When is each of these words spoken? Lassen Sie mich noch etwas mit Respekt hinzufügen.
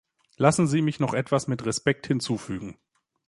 Lassen 0.37 0.65
Sie 0.65 0.81
mich 0.81 0.99
noch 0.99 1.13
etwas 1.13 1.47
mit 1.47 1.63
Respekt 1.63 2.07
hinzufügen. 2.07 2.75